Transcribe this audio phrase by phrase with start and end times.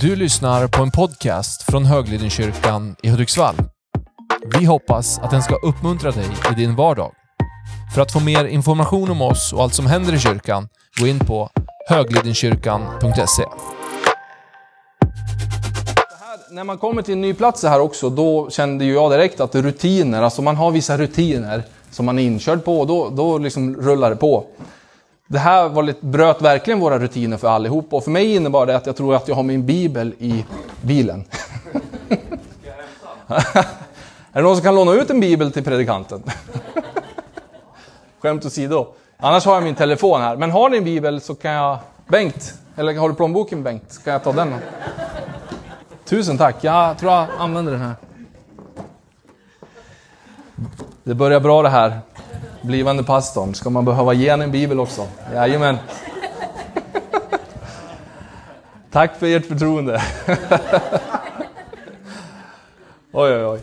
[0.00, 3.54] Du lyssnar på en podcast från Höglidenkyrkan i Hudiksvall.
[4.58, 7.12] Vi hoppas att den ska uppmuntra dig i din vardag.
[7.94, 10.68] För att få mer information om oss och allt som händer i kyrkan,
[11.00, 11.50] gå in på
[11.88, 13.44] höglidenkyrkan.se.
[16.50, 19.40] När man kommer till en ny plats så här också, då kände ju jag direkt
[19.40, 23.38] att rutiner, alltså man har vissa rutiner som man är inkörd på och då, då
[23.38, 24.46] liksom rullar det på.
[25.30, 28.76] Det här var lite, bröt verkligen våra rutiner för allihop och för mig innebar det
[28.76, 30.44] att jag tror att jag har min bibel i
[30.82, 31.24] bilen.
[33.26, 33.64] är
[34.32, 36.22] det någon som kan låna ut en bibel till predikanten?
[38.20, 38.86] Skämt åsido.
[39.16, 40.36] Annars har jag min telefon här.
[40.36, 41.78] Men har ni en bibel så kan jag...
[42.06, 44.04] Bengt, eller har du plånboken Bengt?
[44.04, 44.54] Kan jag ta den?
[46.04, 46.56] Tusen tack.
[46.60, 47.94] Jag tror jag använder den här.
[51.02, 52.00] Det börjar bra det här.
[52.62, 53.54] Blivande pastorn.
[53.54, 55.06] Ska man behöva ge en bibel också?
[55.34, 55.76] Jajamän.
[58.90, 60.02] Tack för ert förtroende.
[63.12, 63.60] oj, oj, oj.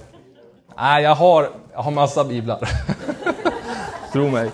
[0.78, 2.70] Nej, jag har, jag har massa biblar.
[4.12, 4.52] Tro mig.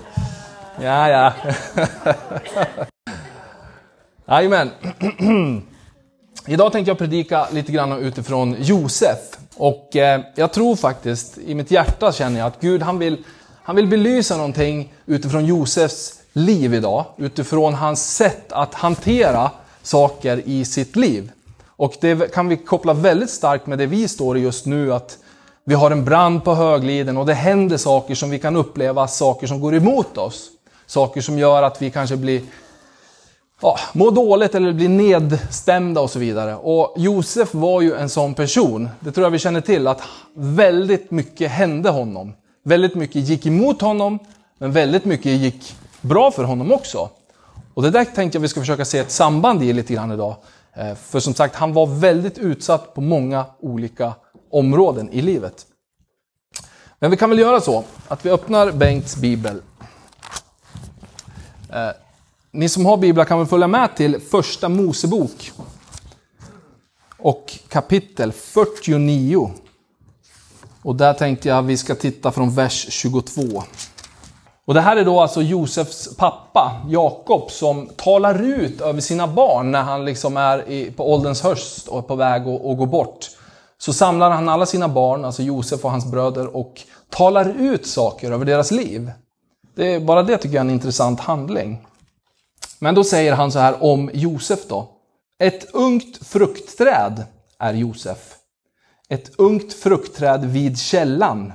[0.81, 1.33] Ja, ja.
[4.25, 4.69] Jajamän.
[6.47, 9.19] Idag tänkte jag predika lite grann utifrån Josef.
[9.57, 13.23] Och eh, jag tror faktiskt, i mitt hjärta känner jag att Gud han vill,
[13.63, 17.05] han vill belysa någonting utifrån Josefs liv idag.
[17.17, 19.51] Utifrån hans sätt att hantera
[19.83, 21.31] saker i sitt liv.
[21.67, 24.93] Och det kan vi koppla väldigt starkt med det vi står i just nu.
[24.93, 25.17] att
[25.65, 29.47] vi har en brand på högliden och det händer saker som vi kan uppleva, saker
[29.47, 30.49] som går emot oss.
[30.85, 32.41] Saker som gör att vi kanske blir
[33.61, 36.55] ja, mår dåligt eller blir nedstämda och så vidare.
[36.55, 38.89] Och Josef var ju en sån person.
[38.99, 40.01] Det tror jag vi känner till, att
[40.33, 42.33] väldigt mycket hände honom.
[42.63, 44.19] Väldigt mycket gick emot honom,
[44.57, 47.09] men väldigt mycket gick bra för honom också.
[47.73, 50.35] Och det där tänkte jag vi ska försöka se ett samband i lite grann idag.
[50.73, 54.13] Eh, för som sagt, han var väldigt utsatt på många olika
[54.51, 55.65] områden i livet.
[56.99, 59.61] Men vi kan väl göra så att vi öppnar Bengts bibel.
[61.69, 61.89] Eh,
[62.51, 65.51] ni som har biblar kan väl följa med till första Mosebok.
[67.17, 69.51] Och kapitel 49.
[70.83, 73.41] Och där tänkte jag att vi ska titta från vers 22.
[74.65, 79.71] Och det här är då alltså Josefs pappa, Jakob, som talar ut över sina barn
[79.71, 83.29] när han liksom är på ålderns höst och är på väg att, att gå bort.
[83.77, 88.31] Så samlar han alla sina barn, alltså Josef och hans bröder, och talar ut saker
[88.31, 89.11] över deras liv.
[89.75, 91.87] Det är, bara det tycker jag är en intressant handling.
[92.79, 94.87] Men då säger han så här om Josef då.
[95.39, 97.23] Ett ungt fruktträd
[97.59, 98.17] är Josef.
[99.11, 101.53] Ett ungt fruktträd vid källan.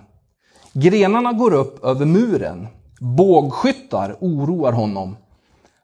[0.72, 2.68] Grenarna går upp över muren.
[3.00, 5.16] Bågskyttar oroar honom.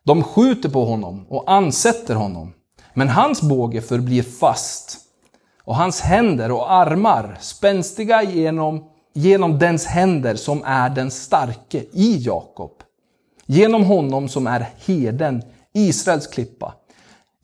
[0.05, 2.53] De skjuter på honom och ansätter honom.
[2.95, 4.99] Men hans båge förblir fast.
[5.65, 8.85] Och hans händer och armar spänstiga genom,
[9.15, 12.73] genom dens händer som är den starke i Jakob.
[13.47, 15.43] Genom honom som är heden,
[15.75, 16.75] Israels klippa.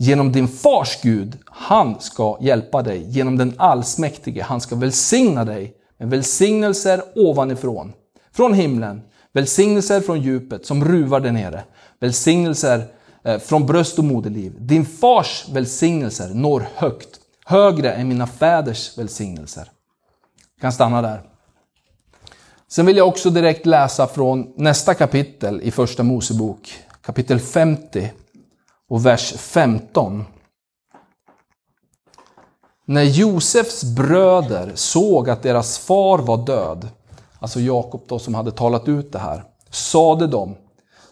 [0.00, 3.04] Genom din fars Gud, han ska hjälpa dig.
[3.08, 7.92] Genom den allsmäktige, han ska välsigna dig med välsignelser ovanifrån.
[8.32, 11.64] Från himlen, välsignelser från djupet som ruvar där nere.
[12.00, 12.84] Välsignelser
[13.24, 14.56] eh, från bröst och moderliv.
[14.58, 17.08] Din fars välsignelser når högt,
[17.44, 19.70] högre än mina fäders välsignelser.
[20.54, 21.22] Jag kan stanna där.
[22.68, 28.10] Sen vill jag också direkt läsa från nästa kapitel i Första Mosebok, kapitel 50
[28.88, 30.24] och vers 15.
[32.84, 36.88] När Josefs bröder såg att deras far var död,
[37.38, 40.56] alltså Jakob då som hade talat ut det här, sade de,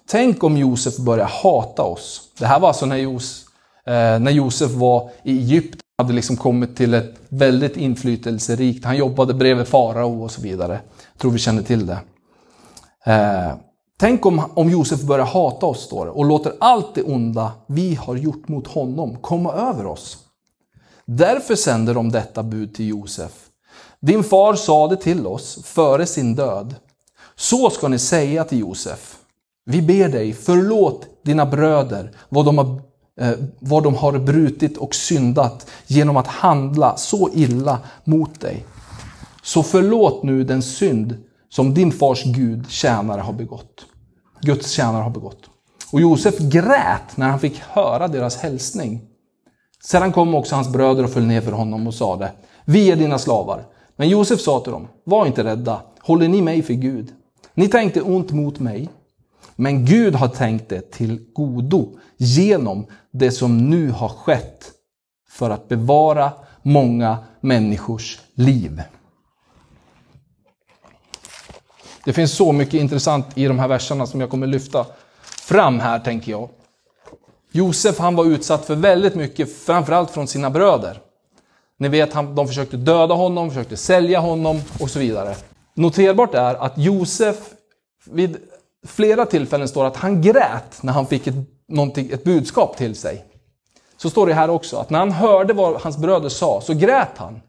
[0.09, 2.21] tänk om Josef börjar hata oss.
[2.39, 3.45] Det här var alltså när, Jos,
[3.87, 9.35] eh, när Josef var i Egypten, hade liksom kommit till ett väldigt inflytelserikt, han jobbade
[9.35, 10.81] bredvid farao och så vidare.
[11.13, 11.99] Jag tror vi känner till det.
[13.05, 13.55] Eh,
[13.97, 17.95] tänk om, om Josef börjar hata oss, står det, och låter allt det onda vi
[17.95, 20.19] har gjort mot honom komma över oss.
[21.05, 23.33] Därför sänder de detta bud till Josef.
[24.01, 26.75] Din far sade till oss före sin död.
[27.37, 29.17] Så ska ni säga till Josef.
[29.65, 32.81] Vi ber dig, förlåt dina bröder vad de har,
[33.21, 38.65] eh, vad de har brutit och syndat genom att handla så illa mot dig.
[39.43, 41.15] Så förlåt nu den synd
[41.57, 43.87] som din fars Gud tjänare har begått.
[44.41, 45.51] Guds tjänare har begått.
[45.93, 49.01] Och Josef grät när han fick höra deras hälsning.
[49.85, 52.33] Sedan kom också hans bröder och föll ner för honom och sade,
[52.65, 53.65] vi är dina slavar.
[53.97, 57.13] Men Josef sa till dem, var inte rädda, håller ni mig för Gud?
[57.55, 58.89] Ni tänkte ont mot mig,
[59.57, 64.71] men Gud har tänkt det till godo genom det som nu har skett
[65.29, 66.33] för att bevara
[66.63, 68.83] många människors liv.
[72.07, 74.87] Det finns så mycket intressant i de här verserna som jag kommer lyfta
[75.23, 76.49] fram här, tänker jag.
[77.53, 81.01] Josef han var utsatt för väldigt mycket, framförallt från sina bröder.
[81.79, 85.37] Ni vet, han, de försökte döda honom, försökte sälja honom och så vidare.
[85.75, 87.37] Noterbart är att Josef
[88.05, 88.37] vid
[88.87, 91.35] flera tillfällen står att han grät när han fick ett,
[91.99, 93.25] ett budskap till sig.
[93.97, 97.17] Så står det här också, att när han hörde vad hans bröder sa så grät
[97.17, 97.41] han.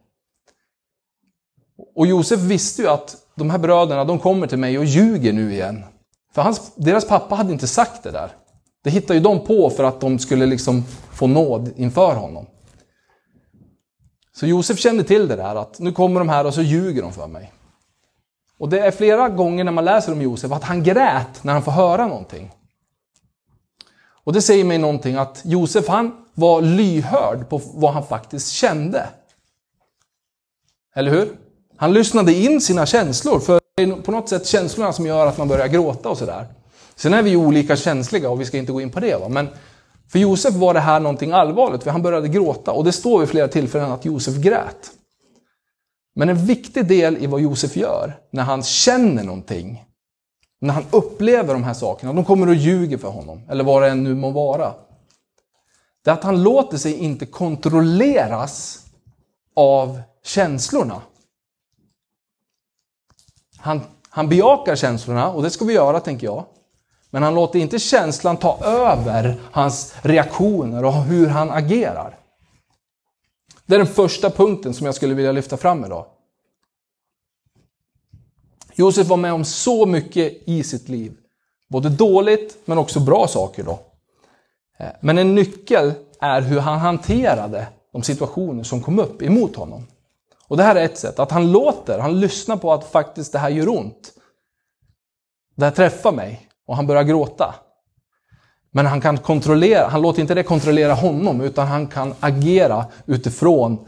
[1.95, 5.53] Och Josef visste ju att de här bröderna, de kommer till mig och ljuger nu
[5.53, 5.83] igen.
[6.33, 8.31] För hans, deras pappa hade inte sagt det där.
[8.83, 12.45] Det hittade ju de på för att de skulle liksom få nåd inför honom.
[14.35, 17.13] Så Josef kände till det där, att nu kommer de här och så ljuger de
[17.13, 17.53] för mig.
[18.59, 21.63] Och det är flera gånger när man läser om Josef att han grät när han
[21.63, 22.51] får höra någonting.
[24.23, 29.09] Och det säger mig någonting att Josef han var lyhörd på vad han faktiskt kände.
[30.95, 31.46] Eller hur?
[31.77, 35.37] Han lyssnade in sina känslor, för det är på något sätt känslorna som gör att
[35.37, 36.47] man börjar gråta och sådär.
[36.95, 39.15] Sen är vi ju olika känsliga och vi ska inte gå in på det.
[39.15, 39.29] Va?
[39.29, 39.47] Men
[40.11, 42.71] för Josef var det här någonting allvarligt, för han började gråta.
[42.71, 44.91] Och det står vid flera tillfällen att Josef grät.
[46.15, 49.83] Men en viktig del i vad Josef gör, när han känner någonting,
[50.61, 53.89] när han upplever de här sakerna, de kommer och ljuger för honom, eller vad det
[53.89, 54.73] än nu må vara.
[56.03, 58.85] Det är att han låter sig inte kontrolleras
[59.55, 61.01] av känslorna.
[63.67, 66.45] Han, han bejakar känslorna, och det ska vi göra tänker jag.
[67.09, 72.17] Men han låter inte känslan ta över hans reaktioner och hur han agerar.
[73.65, 76.05] Det är den första punkten som jag skulle vilja lyfta fram idag.
[78.75, 81.17] Josef var med om så mycket i sitt liv.
[81.69, 83.63] Både dåligt men också bra saker.
[83.63, 83.79] då.
[84.79, 89.87] Eh, men en nyckel är hur han hanterade de situationer som kom upp emot honom.
[90.47, 93.39] Och det här är ett sätt, att han låter, han lyssnar på att faktiskt det
[93.39, 94.13] här gör ont.
[95.55, 97.55] Det här träffar mig och han börjar gråta.
[98.71, 103.87] Men han kan kontrollera, han låter inte det kontrollera honom utan han kan agera utifrån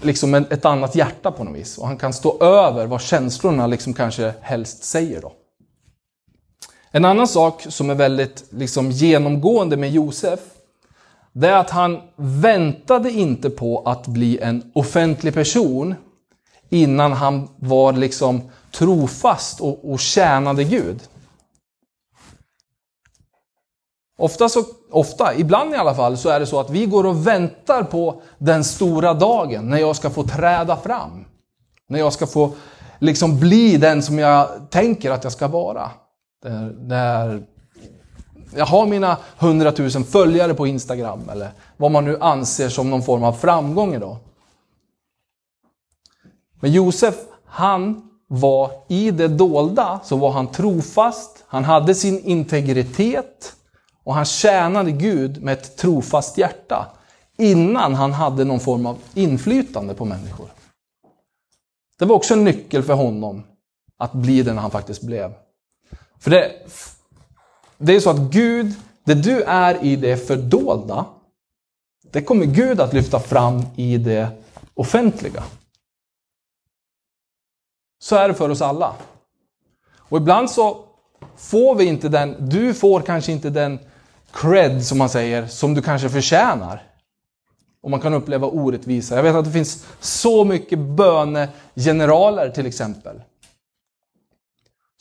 [0.00, 1.78] liksom ett annat hjärta på något vis.
[1.78, 5.20] Och han kan stå över vad känslorna liksom kanske helst säger.
[5.20, 5.32] Då.
[6.90, 10.40] En annan sak som är väldigt liksom genomgående med Josef,
[11.34, 15.94] det är att han väntade inte på att bli en offentlig person
[16.68, 18.42] innan han var liksom
[18.72, 21.00] trofast och, och tjänade Gud.
[24.18, 27.26] Ofta, så, ofta, ibland i alla fall, så är det så att vi går och
[27.26, 31.24] väntar på den stora dagen när jag ska få träda fram.
[31.88, 32.52] När jag ska få
[32.98, 35.90] liksom bli den som jag tänker att jag ska vara.
[36.42, 37.42] Där, där
[38.56, 43.24] jag har mina hundratusen följare på Instagram eller vad man nu anser som någon form
[43.24, 44.16] av framgång idag.
[46.60, 47.14] Men Josef,
[47.46, 53.56] han var i det dolda så var han trofast, han hade sin integritet,
[54.04, 56.86] och han tjänade Gud med ett trofast hjärta
[57.38, 60.48] innan han hade någon form av inflytande på människor.
[61.98, 63.42] Det var också en nyckel för honom
[63.98, 65.32] att bli den han faktiskt blev.
[66.18, 66.52] För det,
[67.78, 68.74] det är så att Gud,
[69.04, 71.06] det du är i det fördolda,
[72.10, 74.28] det kommer Gud att lyfta fram i det
[74.74, 75.44] offentliga.
[77.98, 78.94] Så är det för oss alla.
[79.98, 80.84] Och ibland så
[81.36, 83.78] får vi inte den, du får kanske inte den
[84.32, 86.82] cred, som man säger, som du kanske förtjänar.
[87.80, 89.16] Och man kan uppleva orättvisa.
[89.16, 93.22] Jag vet att det finns så mycket bönegeneraler till exempel.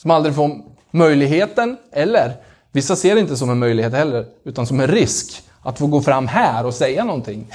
[0.01, 2.35] Som aldrig får möjligheten, eller
[2.73, 6.01] vissa ser det inte som en möjlighet heller, utan som en risk att få gå
[6.01, 7.51] fram här och säga någonting.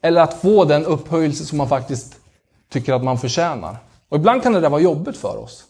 [0.00, 2.16] Eller att få den upphöjelse som man faktiskt
[2.68, 3.76] tycker att man förtjänar.
[4.08, 5.64] Och ibland kan det där vara jobbigt för oss.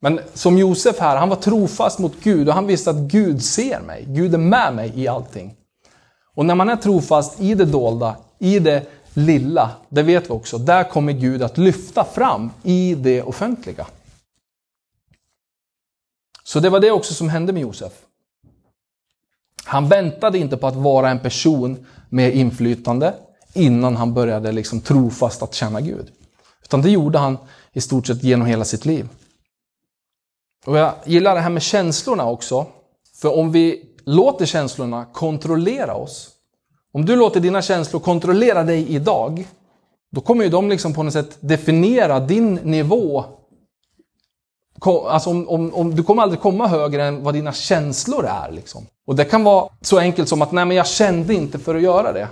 [0.00, 3.80] Men som Josef här, han var trofast mot Gud och han visste att Gud ser
[3.80, 4.04] mig.
[4.08, 5.56] Gud är med mig i allting.
[6.34, 10.58] Och när man är trofast i det dolda, i det lilla, det vet vi också,
[10.58, 13.86] där kommer Gud att lyfta fram i det offentliga.
[16.44, 17.92] Så det var det också som hände med Josef.
[19.64, 23.14] Han väntade inte på att vara en person med inflytande
[23.52, 26.12] innan han började liksom trofast att känna Gud.
[26.64, 27.38] Utan det gjorde han
[27.72, 29.08] i stort sett genom hela sitt liv.
[30.66, 32.66] Och jag gillar det här med känslorna också.
[33.14, 36.33] För om vi låter känslorna kontrollera oss.
[36.94, 39.46] Om du låter dina känslor kontrollera dig idag,
[40.12, 43.24] då kommer ju de liksom på något sätt definiera din nivå
[44.86, 48.50] Alltså om, om, om, du kommer aldrig komma högre än vad dina känslor är.
[48.50, 48.86] Liksom.
[49.06, 51.82] Och det kan vara så enkelt som att, nej men jag kände inte för att
[51.82, 52.28] göra det.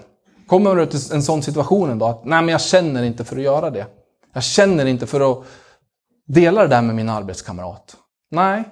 [0.47, 3.43] Kommer du till en sån situation då, att nej men jag känner inte för att
[3.43, 3.87] göra det.
[4.33, 5.45] Jag känner inte för att
[6.27, 7.97] dela det där med min arbetskamrat.
[8.31, 8.65] Nej.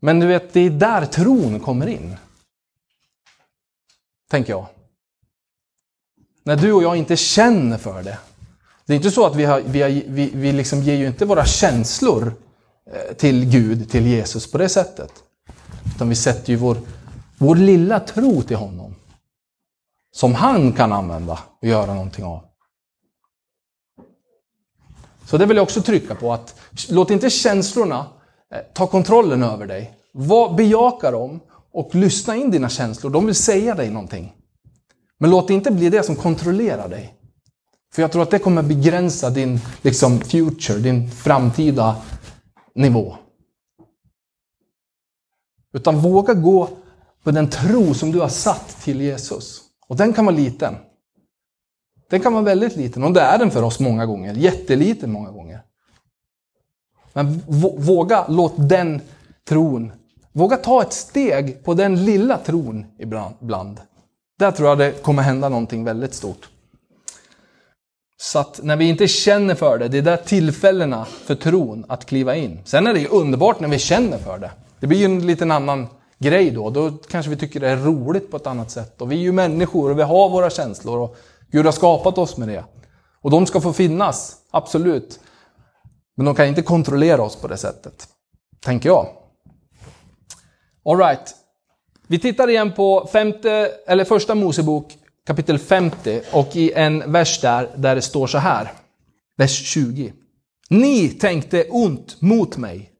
[0.00, 2.16] Men du vet, det är där tron kommer in.
[4.32, 4.66] Tänker jag.
[6.44, 8.18] När du och jag inte känner för det.
[8.86, 11.24] Det är inte så att vi, har, vi, har, vi, vi liksom ger ju inte
[11.24, 12.34] våra känslor
[12.92, 15.12] eh, till Gud, till Jesus på det sättet.
[15.94, 16.76] Utan vi sätter ju vår,
[17.38, 18.94] vår lilla tro till honom.
[20.12, 22.44] Som han kan använda och göra någonting av.
[25.26, 28.06] Så det vill jag också trycka på att låt inte känslorna
[28.54, 29.98] eh, ta kontrollen över dig.
[30.12, 31.40] Var, bejaka dem
[31.72, 33.10] och lyssna in dina känslor.
[33.10, 34.32] De vill säga dig någonting.
[35.18, 37.14] Men låt det inte bli det som kontrollerar dig.
[37.94, 41.96] För jag tror att det kommer begränsa din liksom, future, din framtida
[42.74, 43.16] nivå.
[45.72, 46.68] Utan våga gå
[47.22, 49.60] på den tro som du har satt till Jesus.
[49.88, 50.74] Och den kan vara liten.
[52.10, 54.34] Den kan vara väldigt liten och det är den för oss många gånger.
[54.34, 55.62] Jätteliten många gånger.
[57.12, 57.42] Men
[57.78, 59.00] våga låt den
[59.48, 59.92] tron,
[60.32, 63.80] våga ta ett steg på den lilla tron ibland.
[64.38, 66.48] Där tror jag det kommer hända någonting väldigt stort.
[68.16, 72.06] Så att när vi inte känner för det, det är där tillfällena för tron att
[72.06, 72.60] kliva in.
[72.64, 74.50] Sen är det ju underbart när vi känner för det.
[74.80, 75.86] Det blir ju en liten annan
[76.18, 76.70] grej då.
[76.70, 79.02] Då kanske vi tycker det är roligt på ett annat sätt.
[79.02, 80.98] Och vi är ju människor och vi har våra känslor.
[80.98, 81.16] Och
[81.50, 82.64] Gud har skapat oss med det.
[83.22, 85.20] Och de ska få finnas, absolut.
[86.16, 88.08] Men de kan inte kontrollera oss på det sättet.
[88.60, 89.21] Tänker jag.
[90.84, 91.34] Alright.
[92.06, 94.96] Vi tittar igen på femte, eller första Mosebok
[95.26, 98.72] kapitel 50 och i en vers där, där det står så här.
[99.36, 100.12] Vers 20.
[100.70, 102.90] Ni tänkte ont mot mig.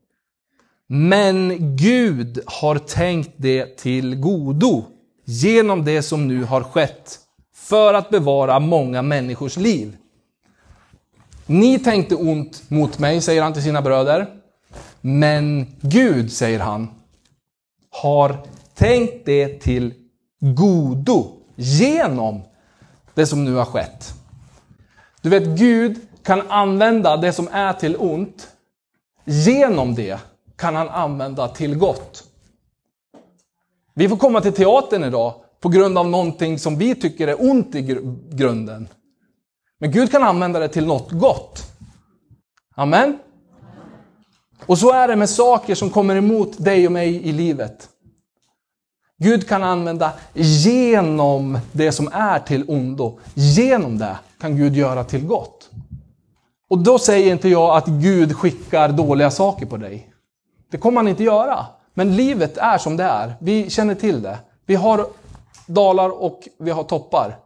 [0.86, 4.84] Men Gud har tänkt det till godo
[5.24, 7.18] genom det som nu har skett
[7.54, 9.96] för att bevara många människors liv.
[11.46, 14.26] Ni tänkte ont mot mig, säger han till sina bröder.
[15.00, 16.88] Men Gud, säger han,
[17.92, 18.36] har
[18.74, 19.94] tänkt det till
[20.40, 22.42] godo genom
[23.14, 24.14] det som nu har skett.
[25.22, 28.48] Du vet, Gud kan använda det som är till ont.
[29.24, 30.18] Genom det
[30.56, 32.24] kan han använda till gott.
[33.94, 37.74] Vi får komma till teatern idag på grund av någonting som vi tycker är ont
[37.74, 37.82] i
[38.30, 38.88] grunden.
[39.78, 41.62] Men Gud kan använda det till något gott.
[42.74, 43.18] Amen.
[44.66, 47.88] Och så är det med saker som kommer emot dig och mig i livet.
[49.18, 53.18] Gud kan använda genom det som är till ondo.
[53.34, 55.70] Genom det kan Gud göra till gott.
[56.68, 60.08] Och då säger inte jag att Gud skickar dåliga saker på dig.
[60.70, 61.66] Det kommer han inte göra.
[61.94, 63.34] Men livet är som det är.
[63.40, 64.38] Vi känner till det.
[64.66, 65.06] Vi har
[65.66, 67.38] dalar och vi har toppar.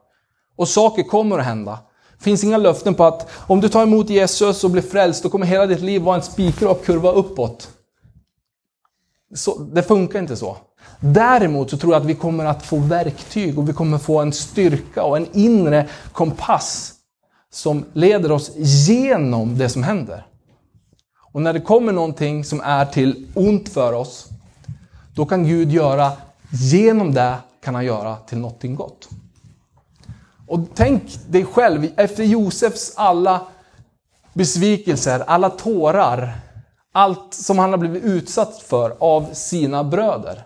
[0.57, 1.79] Och saker kommer att hända.
[2.19, 5.29] Det finns inga löften på att om du tar emot Jesus och blir frälst, då
[5.29, 7.69] kommer hela ditt liv vara en spikrak kurva uppåt.
[9.35, 10.57] Så, det funkar inte så.
[11.01, 14.33] Däremot så tror jag att vi kommer att få verktyg och vi kommer få en
[14.33, 16.93] styrka och en inre kompass
[17.51, 20.27] som leder oss genom det som händer.
[21.33, 24.29] Och när det kommer någonting som är till ont för oss,
[25.15, 26.13] då kan Gud göra,
[26.51, 29.09] genom det kan han göra till någonting gott.
[30.47, 33.47] Och tänk dig själv, efter Josefs alla
[34.33, 36.33] besvikelser, alla tårar,
[36.93, 40.45] allt som han har blivit utsatt för av sina bröder.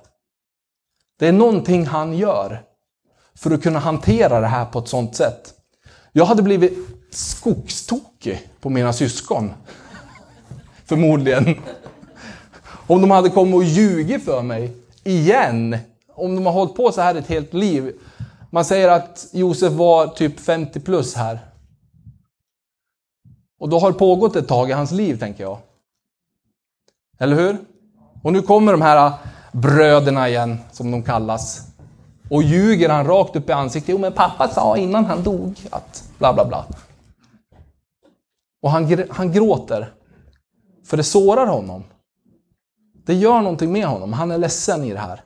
[1.18, 2.62] Det är någonting han gör
[3.34, 5.54] för att kunna hantera det här på ett sånt sätt.
[6.12, 6.78] Jag hade blivit
[7.10, 9.52] skogstokig på mina syskon.
[10.84, 11.60] Förmodligen.
[12.86, 15.78] Om de hade kommit och ljugit för mig igen.
[16.14, 17.92] Om de har hållit på så här ett helt liv.
[18.50, 21.38] Man säger att Josef var typ 50 plus här.
[23.60, 25.58] Och då har det pågått ett tag i hans liv, tänker jag.
[27.18, 27.58] Eller hur?
[28.22, 29.14] Och nu kommer de här äh,
[29.52, 31.66] bröderna igen, som de kallas.
[32.30, 33.88] Och ljuger han rakt upp i ansiktet.
[33.88, 36.66] Jo, men pappa sa innan han dog att bla bla bla.
[38.62, 39.92] Och han, han gråter.
[40.84, 41.84] För det sårar honom.
[43.06, 44.12] Det gör någonting med honom.
[44.12, 45.22] Han är ledsen i det här.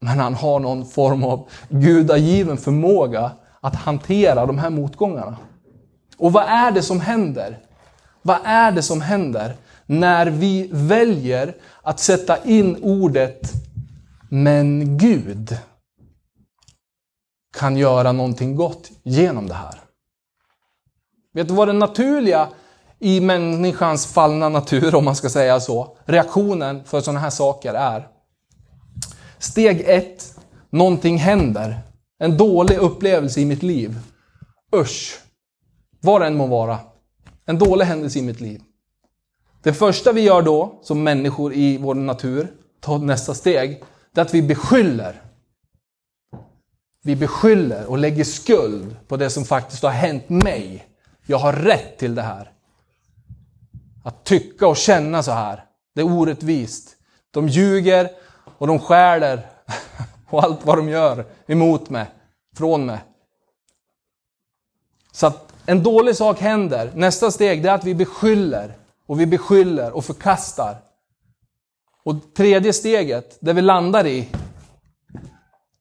[0.00, 5.36] Men han har någon form av gudagiven förmåga att hantera de här motgångarna.
[6.16, 7.58] Och vad är det som händer?
[8.22, 13.52] Vad är det som händer när vi väljer att sätta in ordet
[14.30, 15.56] men Gud
[17.58, 19.80] kan göra någonting gott genom det här.
[21.32, 22.48] Vet du vad den naturliga
[22.98, 28.08] i människans fallna natur, om man ska säga så, reaktionen för sådana här saker är
[29.40, 30.38] Steg ett,
[30.70, 31.80] någonting händer.
[32.18, 33.98] En dålig upplevelse i mitt liv.
[34.76, 35.18] Usch!
[36.00, 36.78] Vad det än må vara.
[37.46, 38.62] En dålig händelse i mitt liv.
[39.62, 43.82] Det första vi gör då, som människor i vår natur, tar nästa steg,
[44.14, 45.22] det är att vi beskyller.
[47.02, 50.86] Vi beskyller och lägger skuld på det som faktiskt har hänt mig.
[51.26, 52.52] Jag har rätt till det här.
[54.04, 56.96] Att tycka och känna så här, det är orättvist.
[57.30, 58.10] De ljuger
[58.60, 59.46] och de skäller
[60.30, 62.06] och allt vad de gör emot mig,
[62.56, 62.98] från mig.
[65.12, 66.92] Så att en dålig sak händer.
[66.94, 68.76] Nästa steg är att vi beskyller
[69.06, 70.76] och vi beskyller och förkastar.
[72.04, 74.28] Och tredje steget, det vi landar i,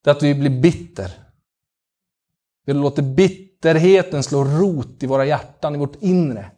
[0.04, 1.12] det är att vi blir bitter.
[2.66, 6.52] Vi låter bitterheten slå rot i våra hjärtan, i vårt inre.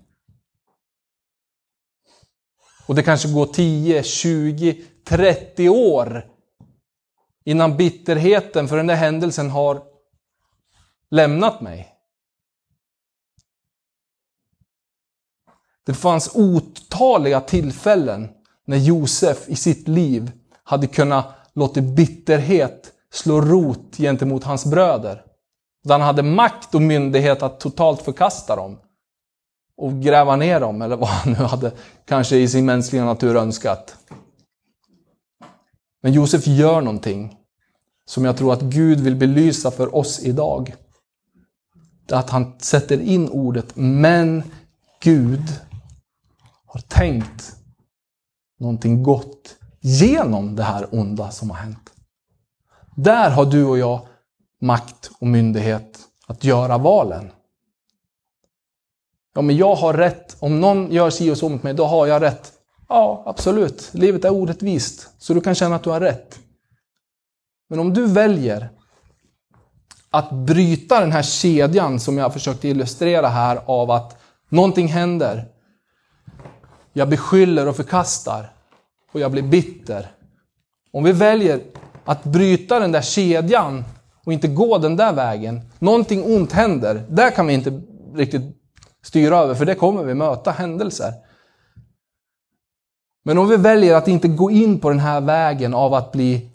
[2.86, 6.26] Och det kanske går 10, 20, 30 år
[7.44, 9.84] innan bitterheten för den där händelsen har
[11.10, 11.88] lämnat mig.
[15.86, 18.30] Det fanns otaliga tillfällen
[18.66, 20.32] när Josef i sitt liv
[20.64, 25.24] hade kunnat låta bitterhet slå rot gentemot hans bröder.
[25.84, 28.80] Där han hade makt och myndighet att totalt förkasta dem.
[29.78, 31.72] Och gräva ner dem, eller vad han nu hade
[32.06, 33.96] kanske i sin mänskliga natur önskat.
[36.02, 37.38] Men Josef gör någonting
[38.06, 40.76] som jag tror att Gud vill belysa för oss idag.
[42.06, 44.44] Det är att han sätter in ordet men
[45.00, 45.44] Gud
[46.66, 47.56] har tänkt
[48.60, 51.94] någonting gott genom det här onda som har hänt.
[52.96, 54.08] Där har du och jag
[54.62, 57.32] makt och myndighet att göra valen.
[59.34, 60.38] Ja, men jag har rätt.
[60.40, 62.54] Om någon gör si och så mot mig, då har jag rätt.
[62.94, 63.90] Ja, absolut.
[63.94, 66.40] Livet är orättvist, så du kan känna att du har rätt.
[67.70, 68.70] Men om du väljer
[70.10, 75.48] att bryta den här kedjan som jag försökte illustrera här av att någonting händer,
[76.94, 78.54] jag beskyller och förkastar
[79.12, 80.12] och jag blir bitter.
[80.92, 81.62] Om vi väljer
[82.06, 83.84] att bryta den där kedjan
[84.26, 87.82] och inte gå den där vägen, någonting ont händer, där kan vi inte
[88.16, 88.58] riktigt
[89.04, 91.14] styra över, för det kommer vi möta händelser.
[93.24, 96.50] Men om vi väljer att inte gå in på den här vägen av att bli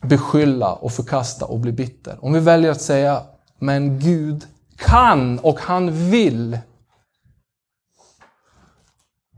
[0.00, 2.24] beskylla och förkasta och bli bitter.
[2.24, 3.22] Om vi väljer att säga,
[3.58, 4.46] men Gud
[4.76, 6.58] kan och han vill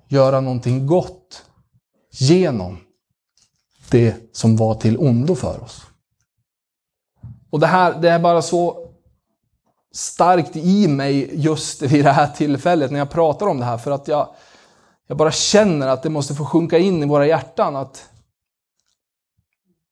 [0.08, 1.44] göra någonting gott
[2.11, 2.78] genom
[3.90, 5.82] det som var till ondo för oss.
[7.50, 8.88] Och det här det är bara så
[9.92, 13.78] starkt i mig just vid det här tillfället när jag pratar om det här.
[13.78, 14.35] För att jag,
[15.12, 18.09] jag bara känner att det måste få sjunka in i våra hjärtan att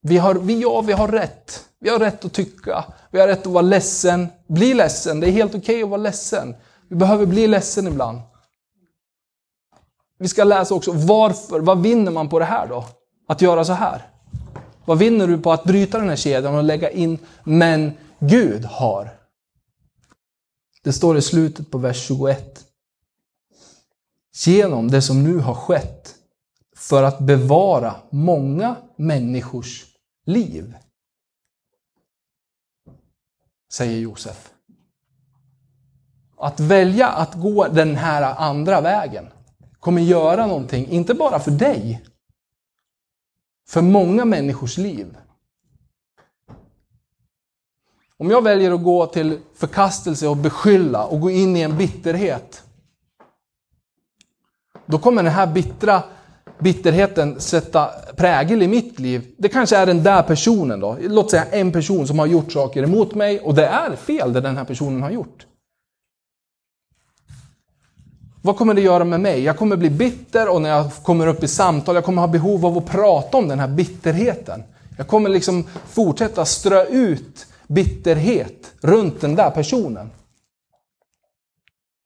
[0.03, 1.65] vi har, vi, ja, vi har rätt.
[1.81, 2.85] Vi har rätt att tycka.
[3.11, 4.29] Vi har rätt att vara ledsen.
[4.47, 5.21] Bli ledsen.
[5.21, 6.55] Det är helt okej okay att vara ledsen.
[6.89, 8.21] Vi behöver bli ledsen ibland.
[10.19, 11.61] Vi ska läsa också varför.
[11.61, 12.85] Vad vinner man på det här då?
[13.29, 14.09] Att göra så här?
[14.85, 19.11] Vad vinner du på att bryta den här kedjan och lägga in men Gud har?
[20.83, 22.70] Det står i slutet på vers 21.
[24.33, 26.15] Genom det som nu har skett
[26.77, 29.87] för att bevara många människors
[30.25, 30.75] liv.
[33.73, 34.53] Säger Josef.
[36.37, 39.29] Att välja att gå den här andra vägen
[39.81, 42.05] kommer göra någonting, inte bara för dig,
[43.69, 45.17] för många människors liv.
[48.17, 52.65] Om jag väljer att gå till förkastelse och beskylla och gå in i en bitterhet,
[54.91, 56.03] då kommer den här bittra
[56.61, 59.27] bitterheten sätta prägel i mitt liv.
[59.37, 60.97] Det kanske är den där personen då.
[61.01, 64.41] Låt säga en person som har gjort saker emot mig och det är fel det
[64.41, 65.47] den här personen har gjort.
[68.43, 69.43] Vad kommer det göra med mig?
[69.43, 72.67] Jag kommer bli bitter och när jag kommer upp i samtal, jag kommer ha behov
[72.67, 74.63] av att prata om den här bitterheten.
[74.97, 80.11] Jag kommer liksom fortsätta strö ut bitterhet runt den där personen.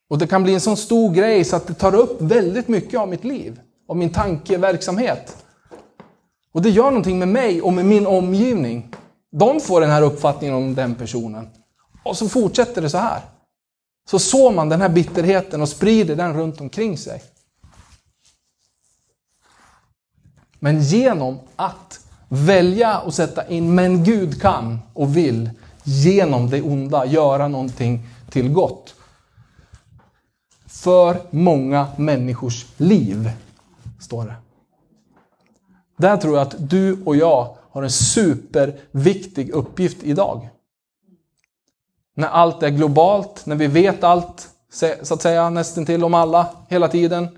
[0.08, 3.00] Och det kan bli en sån stor grej så att det tar upp väldigt mycket
[3.00, 5.36] av mitt liv av min tankeverksamhet.
[6.52, 8.94] Och det gör någonting med mig och med min omgivning.
[9.32, 11.48] De får den här uppfattningen om den personen.
[12.02, 13.20] Och så fortsätter det så här.
[14.10, 17.22] Så sår man den här bitterheten och sprider den runt omkring sig.
[20.58, 25.50] Men genom att välja och sätta in, men Gud kan och vill
[25.84, 28.93] genom det onda göra någonting till gott
[30.85, 33.31] för många människors liv.
[34.01, 34.35] Står det.
[35.97, 40.49] Där tror jag att du och jag har en superviktig uppgift idag.
[42.14, 44.49] När allt är globalt, när vi vet allt,
[45.03, 47.29] så att säga, nästan till om alla, hela tiden.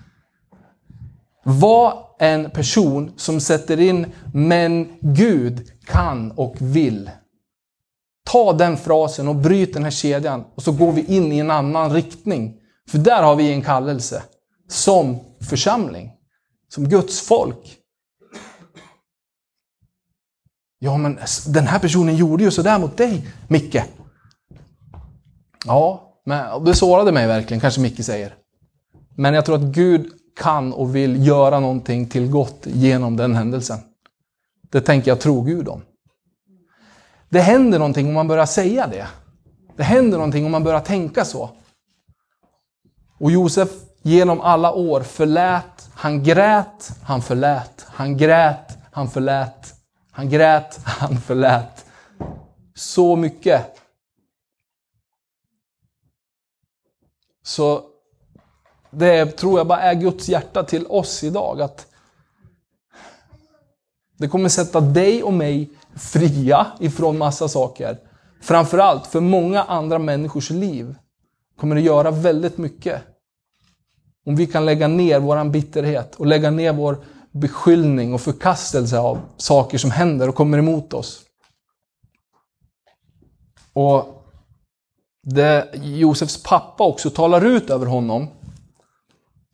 [1.42, 7.10] Var en person som sätter in men Gud kan och vill.
[8.32, 11.50] Ta den frasen och bryt den här kedjan och så går vi in i en
[11.50, 12.56] annan riktning.
[12.88, 14.22] För där har vi en kallelse.
[14.68, 15.18] Som
[15.50, 16.10] församling.
[16.68, 17.76] Som Guds folk.
[20.78, 23.82] Ja, men den här personen gjorde ju sådär mot dig, Micke.
[25.66, 28.34] Ja, men det sårade mig verkligen, kanske Micke säger.
[29.16, 33.78] Men jag tror att Gud kan och vill göra någonting till gott genom den händelsen.
[34.70, 35.82] Det tänker jag tro Gud om.
[37.30, 39.06] Det händer någonting om man börjar säga det.
[39.76, 41.50] Det händer någonting om man börjar tänka så.
[43.18, 43.68] Och Josef
[44.02, 49.74] genom alla år förlät, han grät, han förlät, han grät, han förlät,
[50.10, 51.86] han grät, han förlät.
[52.74, 53.76] Så mycket.
[57.42, 57.84] Så
[58.90, 61.62] det tror jag bara är Guds hjärta till oss idag.
[61.62, 61.86] Att
[64.16, 67.98] det kommer sätta dig och mig fria ifrån massa saker.
[68.42, 70.94] Framförallt för många andra människors liv
[71.56, 73.02] kommer det göra väldigt mycket.
[74.26, 79.18] Om vi kan lägga ner vår bitterhet och lägga ner vår beskyllning och förkastelse av
[79.36, 81.22] saker som händer och kommer emot oss.
[83.72, 84.24] Och
[85.22, 88.28] det Josefs pappa också talar ut över honom.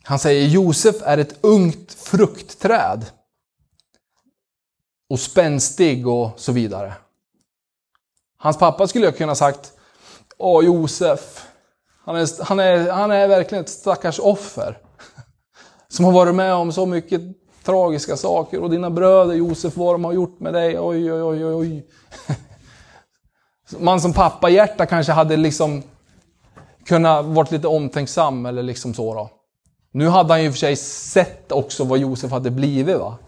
[0.03, 3.07] Han säger Josef är ett ungt fruktträd.
[5.11, 6.95] Och spänstig och så vidare.
[8.38, 9.73] Hans pappa skulle jag kunna sagt
[10.38, 11.47] Åh Josef,
[12.05, 14.79] han är, han, är, han är verkligen ett stackars offer.
[15.88, 17.23] Som har varit med om så mycket
[17.64, 18.62] tragiska saker.
[18.62, 20.79] Och dina bröder Josef, vad de har gjort med dig.
[20.79, 21.87] Oj, oj, oj, oj.
[23.79, 25.83] Man som pappa-hjärta kanske hade liksom
[26.87, 29.31] kunnat varit lite omtänksam eller liksom så då.
[29.92, 32.99] Nu hade han ju för sig sett också vad Josef hade blivit.
[32.99, 33.19] va.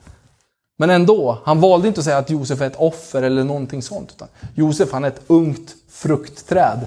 [0.80, 4.12] Men ändå, han valde inte att säga att Josef är ett offer eller någonting sånt.
[4.12, 6.86] Utan Josef han är ett ungt fruktträd.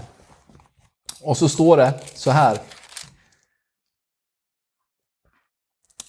[1.21, 2.59] Och så står det så här.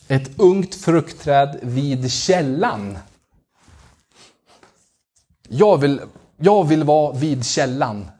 [0.08, 2.98] Ett ungt fruktträd vid källan.
[5.48, 6.00] Jag vill,
[6.36, 8.10] jag vill vara vid källan.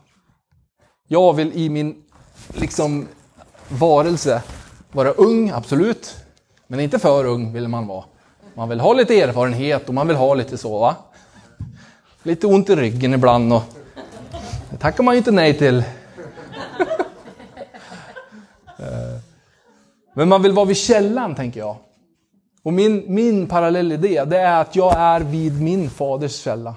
[1.09, 2.05] Jag vill i min
[2.49, 3.09] liksom,
[3.69, 4.43] varelse
[4.93, 6.17] vara ung, absolut.
[6.67, 8.05] Men inte för ung vill man vara.
[8.55, 10.79] Man vill ha lite erfarenhet och man vill ha lite så.
[10.79, 10.97] Va?
[12.23, 13.63] Lite ont i ryggen ibland och
[14.71, 15.79] det tackar man ju inte nej till.
[18.79, 19.19] Eh,
[20.15, 21.77] men man vill vara vid källan, tänker jag.
[22.63, 26.75] Och min, min parallell idé, det är att jag är vid min faders källa.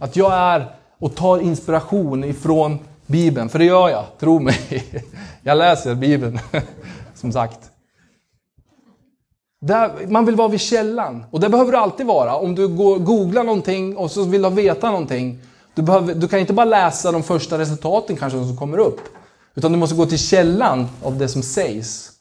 [0.00, 0.66] Att jag är
[0.98, 4.84] och tar inspiration ifrån Bibeln, för det gör jag, tro mig.
[5.42, 6.38] Jag läser Bibeln,
[7.14, 7.70] som sagt.
[9.60, 11.24] Där, man vill vara vid källan.
[11.30, 12.36] Och det behöver du alltid vara.
[12.36, 15.38] Om du går, googlar någonting och så vill du veta någonting.
[15.74, 19.00] Du, behöver, du kan inte bara läsa de första resultaten kanske som kommer upp.
[19.54, 22.12] Utan du måste gå till källan av det som sägs.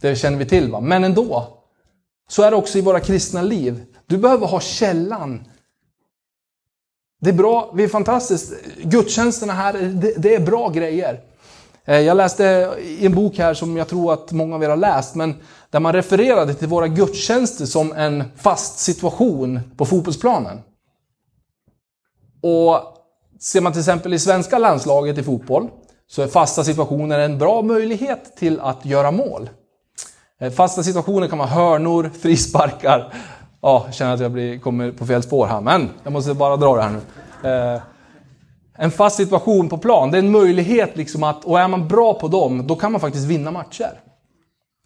[0.00, 0.80] Det känner vi till va?
[0.80, 1.46] Men ändå.
[2.28, 3.84] Så är det också i våra kristna liv.
[4.06, 5.44] Du behöver ha källan.
[7.20, 8.52] Det är bra, vi är fantastiskt.
[8.82, 11.20] Gudstjänsterna här, det, det är bra grejer.
[11.84, 14.76] Eh, jag läste i en bok här som jag tror att många av er har
[14.76, 15.34] läst, men
[15.70, 20.58] där man refererade till våra gudstjänster som en fast situation på fotbollsplanen.
[22.42, 22.80] Och
[23.40, 25.68] ser man till exempel i svenska landslaget i fotboll,
[26.06, 29.50] så är fasta situationer en bra möjlighet till att göra mål.
[30.40, 33.12] Eh, fasta situationer kan vara hörnor, frisparkar.
[33.62, 36.56] Ja, jag känner att jag blir, kommer på fel spår här, men jag måste bara
[36.56, 37.00] dra det här nu.
[37.50, 37.82] Eh,
[38.74, 42.14] en fast situation på plan, det är en möjlighet liksom att, och är man bra
[42.14, 44.00] på dem, då kan man faktiskt vinna matcher.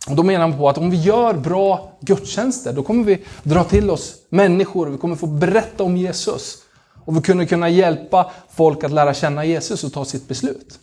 [0.08, 3.64] Och då menar han på att om vi gör bra gudstjänster, då kommer vi dra
[3.64, 6.58] till oss människor, vi kommer få berätta om Jesus.
[7.04, 10.78] Och vi kommer kunna hjälpa folk att lära känna Jesus och ta sitt beslut.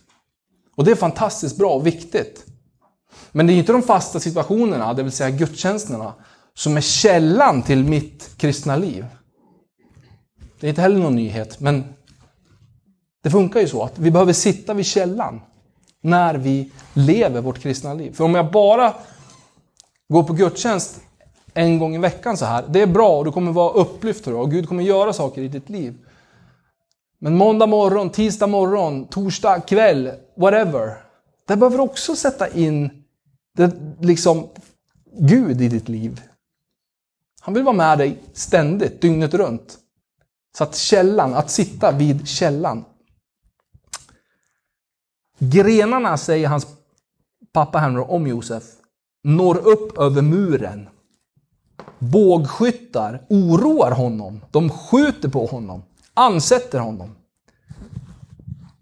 [0.76, 2.46] Och det är fantastiskt bra och viktigt.
[3.32, 6.14] Men det är inte de fasta situationerna, det vill säga gudstjänsterna,
[6.54, 9.06] som är källan till mitt kristna liv.
[10.60, 11.84] Det är inte heller någon nyhet, men
[13.22, 15.40] det funkar ju så att vi behöver sitta vid källan
[16.02, 18.12] när vi lever vårt kristna liv.
[18.12, 18.94] För om jag bara
[20.12, 21.00] Gå på gudstjänst
[21.54, 24.50] en gång i veckan så här, det är bra och du kommer vara upplyft och
[24.50, 25.94] Gud kommer göra saker i ditt liv.
[27.18, 30.96] Men måndag morgon, tisdag morgon, torsdag kväll, whatever.
[31.46, 33.04] Där behöver du också sätta in
[33.56, 34.48] det, liksom,
[35.18, 36.20] Gud i ditt liv.
[37.40, 39.78] Han vill vara med dig ständigt, dygnet runt.
[40.58, 42.84] Så att källan, att sitta vid källan.
[45.38, 46.66] Grenarna, säger hans
[47.52, 48.64] pappa här om Josef,
[49.22, 50.88] når upp över muren.
[51.98, 54.40] Bågskyttar oroar honom.
[54.50, 55.82] De skjuter på honom,
[56.14, 57.16] ansätter honom.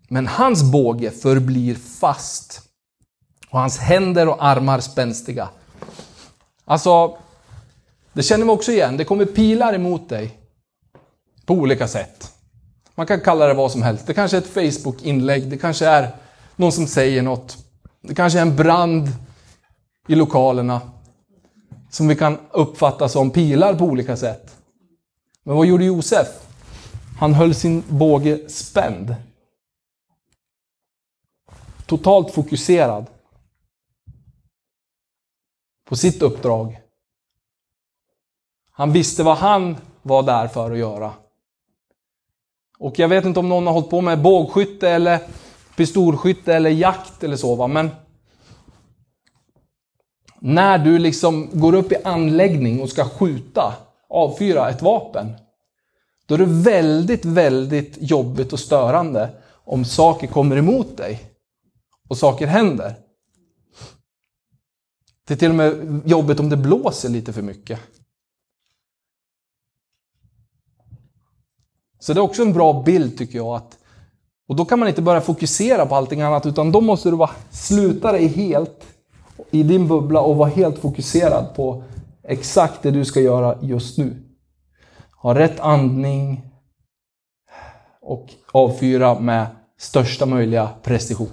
[0.08, 2.62] Men hans båge förblir fast.
[3.50, 5.48] Och hans händer och armar spänstiga.
[6.64, 7.18] Alltså,
[8.12, 8.96] det känner vi också igen.
[8.96, 10.38] Det kommer pilar emot dig.
[11.46, 12.32] På olika sätt.
[12.94, 14.06] Man kan kalla det vad som helst.
[14.06, 15.50] Det kanske är ett Facebook-inlägg.
[15.50, 16.16] Det kanske är
[16.56, 17.56] någon som säger något.
[18.02, 19.08] Det kanske är en brand
[20.08, 20.80] i lokalerna.
[21.90, 24.56] Som vi kan uppfatta som pilar på olika sätt.
[25.42, 26.28] Men vad gjorde Josef?
[27.18, 29.14] Han höll sin båge spänd.
[31.86, 33.06] Totalt fokuserad.
[35.84, 36.80] På sitt uppdrag.
[38.70, 41.12] Han visste vad han var där för att göra.
[42.78, 45.20] Och jag vet inte om någon har hållit på med bågskytte eller
[45.76, 47.90] pistolskytte eller jakt eller så va, men
[50.40, 53.74] när du liksom går upp i anläggning och ska skjuta,
[54.08, 55.32] avfyra ett vapen,
[56.26, 59.30] då är det väldigt, väldigt jobbigt och störande
[59.64, 61.20] om saker kommer emot dig
[62.08, 62.94] och saker händer.
[65.26, 67.80] Det är till och med jobbigt om det blåser lite för mycket.
[71.98, 73.56] Så det är också en bra bild tycker jag.
[73.56, 73.78] Att,
[74.48, 77.30] och då kan man inte bara fokusera på allting annat utan då måste du bara
[77.50, 78.86] sluta dig helt
[79.50, 81.82] i din bubbla och vara helt fokuserad på
[82.28, 84.16] exakt det du ska göra just nu.
[85.22, 86.42] Ha rätt andning
[88.02, 89.46] och avfyra med
[89.78, 91.32] största möjliga precision.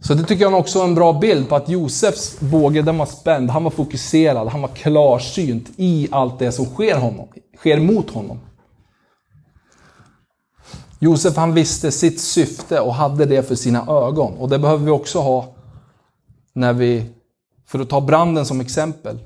[0.00, 3.06] Så det tycker jag också är en bra bild på att Josefs båge den var
[3.06, 8.10] spänd, han var fokuserad, han var klarsynt i allt det som sker, honom, sker mot
[8.10, 8.40] honom.
[10.98, 14.34] Josef han visste sitt syfte och hade det för sina ögon.
[14.34, 15.54] Och det behöver vi också ha
[16.54, 17.06] när vi,
[17.66, 19.18] för att ta branden som exempel.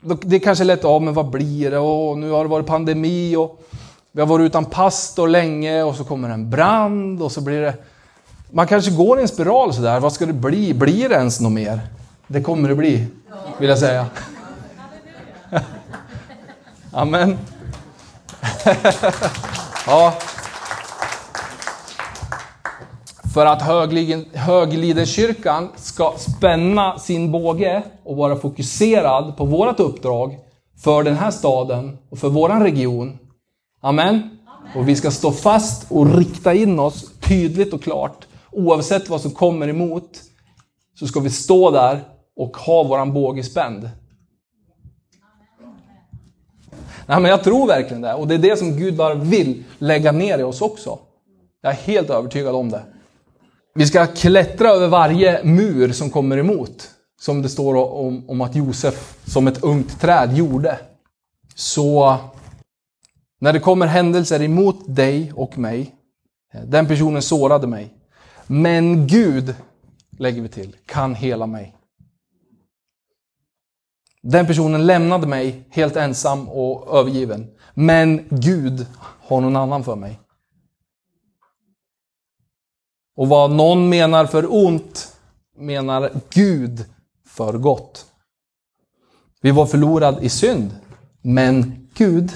[0.00, 1.78] Det är kanske lätt, ja men vad blir det?
[1.78, 3.62] Och nu har det varit pandemi och
[4.12, 7.74] vi har varit utan pastor länge och så kommer en brand och så blir det...
[8.50, 10.74] Man kanske går i en spiral sådär, vad ska det bli?
[10.74, 11.80] Blir det ens något mer?
[12.26, 13.06] Det kommer det bli,
[13.58, 14.06] vill jag säga.
[16.92, 17.38] Amen.
[19.86, 20.14] ja.
[23.34, 23.62] För att
[24.34, 30.38] Höglidenkyrkan ska spänna sin båge och vara fokuserad på vårt uppdrag
[30.84, 33.18] för den här staden och för vår region.
[33.80, 34.08] Amen.
[34.08, 34.38] Amen.
[34.76, 38.26] Och vi ska stå fast och rikta in oss tydligt och klart.
[38.50, 40.10] Oavsett vad som kommer emot
[40.98, 42.00] så ska vi stå där
[42.36, 43.90] och ha våran båge spänd.
[47.06, 48.14] Nej, men jag tror verkligen det.
[48.14, 50.98] Och det är det som Gud bara vill lägga ner i oss också.
[51.62, 52.82] Jag är helt övertygad om det.
[53.74, 56.90] Vi ska klättra över varje mur som kommer emot.
[57.20, 60.78] Som det står om, om att Josef som ett ungt träd gjorde.
[61.54, 62.16] Så
[63.40, 65.94] när det kommer händelser emot dig och mig,
[66.54, 67.94] eh, den personen sårade mig.
[68.46, 69.54] Men Gud,
[70.18, 71.76] lägger vi till, kan hela mig.
[74.22, 77.50] Den personen lämnade mig helt ensam och övergiven.
[77.74, 80.20] Men Gud har någon annan för mig.
[83.16, 85.16] Och vad någon menar för ont
[85.56, 86.84] menar Gud
[87.26, 88.06] för gott.
[89.40, 90.70] Vi var förlorade i synd,
[91.22, 92.32] men Gud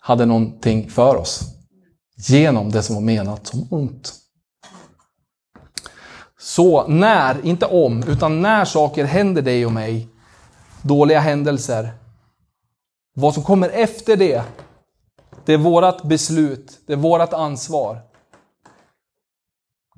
[0.00, 1.40] hade någonting för oss
[2.16, 4.12] genom det som var menat som ont.
[6.38, 10.08] Så när, inte om, utan när saker händer dig och mig,
[10.82, 11.90] dåliga händelser,
[13.14, 14.42] vad som kommer efter det,
[15.44, 18.05] det är vårt beslut, det är vårt ansvar.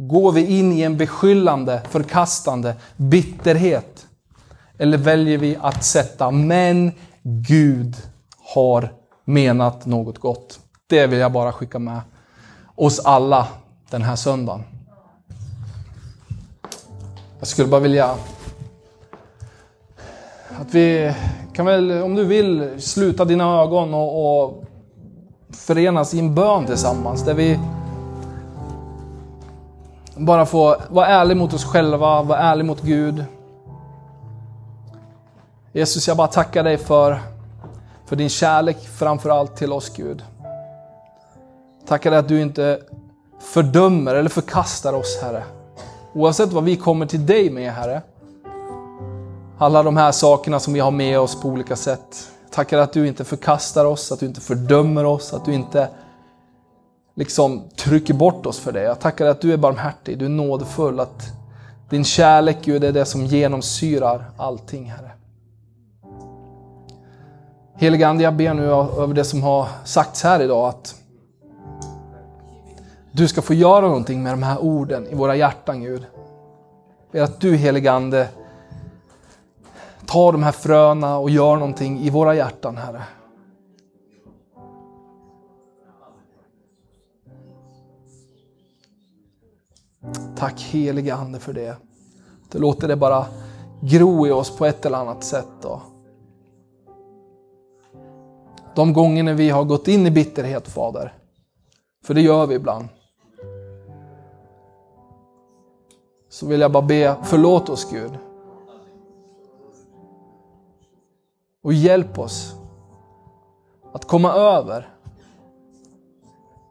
[0.00, 4.06] Går vi in i en beskyllande, förkastande bitterhet?
[4.78, 7.96] Eller väljer vi att sätta, men Gud
[8.54, 8.92] har
[9.24, 10.60] menat något gott.
[10.86, 12.00] Det vill jag bara skicka med
[12.74, 13.48] oss alla
[13.90, 14.62] den här söndagen.
[17.38, 18.14] Jag skulle bara vilja
[20.60, 21.14] att vi
[21.52, 24.64] kan väl, om du vill, sluta dina ögon och, och
[25.50, 27.24] förenas i en bön tillsammans.
[27.24, 27.58] Där vi
[30.18, 33.24] bara få vara ärlig mot oss själva, vara ärlig mot Gud.
[35.72, 37.20] Jesus, jag bara tackar dig för,
[38.06, 40.24] För din kärlek framför allt till oss Gud.
[41.86, 42.80] Tackar dig att du inte
[43.40, 45.42] fördömer eller förkastar oss Herre.
[46.12, 48.02] Oavsett vad vi kommer till dig med Herre.
[49.58, 52.30] Alla de här sakerna som vi har med oss på olika sätt.
[52.50, 55.88] Tackar att du inte förkastar oss, att du inte fördömer oss, att du inte
[57.18, 58.82] liksom trycker bort oss för det.
[58.82, 61.00] Jag tackar dig att du är barmhärtig, du är nådfull.
[61.00, 61.32] att
[61.90, 65.10] din kärlek Gud är det som genomsyrar allting Herre.
[67.74, 70.94] Helige Ande, jag ber nu över det som har sagts här idag, att
[73.12, 76.06] du ska få göra någonting med de här orden i våra hjärtan Gud.
[77.10, 78.28] Jag ber att du helige Ande
[80.06, 83.02] tar de här fröna och gör någonting i våra hjärtan Herre.
[90.36, 91.76] Tack helige Ande för det.
[92.52, 93.26] Du låter det bara
[93.80, 95.48] gro i oss på ett eller annat sätt.
[95.62, 95.82] Då.
[98.74, 101.14] De gånger vi har gått in i bitterhet Fader,
[102.04, 102.88] för det gör vi ibland.
[106.28, 108.18] Så vill jag bara be, förlåt oss Gud.
[111.62, 112.54] Och hjälp oss
[113.92, 114.88] att komma över.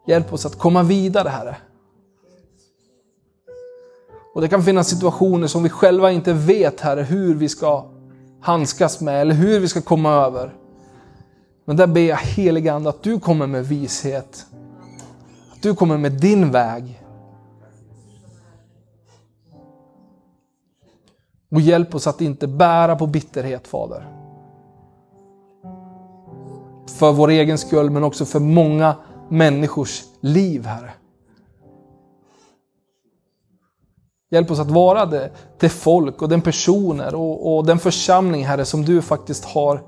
[0.05, 1.57] Hjälp oss att komma vidare Herre.
[4.37, 7.85] Och det kan finnas situationer som vi själva inte vet Herre hur vi ska
[8.41, 10.53] handskas med eller hur vi ska komma över.
[11.65, 14.45] Men där ber jag helige Ande att du kommer med vishet.
[15.53, 17.03] Att du kommer med din väg.
[21.51, 24.07] Och hjälp oss att inte bära på bitterhet Fader.
[26.87, 28.95] För vår egen skull men också för många
[29.29, 30.91] människors liv Herre.
[34.29, 38.65] Hjälp oss att vara det, det folk och den personer och, och den församling Herre
[38.65, 39.83] som du faktiskt har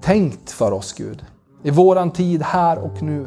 [0.00, 1.24] tänkt för oss Gud.
[1.62, 3.26] I våran tid här och nu.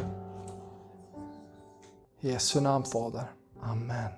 [2.22, 3.32] I Jesu namn Fader.
[3.62, 4.12] Amen.